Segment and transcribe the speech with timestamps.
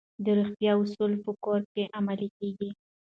[0.23, 2.69] د روغتیا اصول په کور کې عملي کیږي.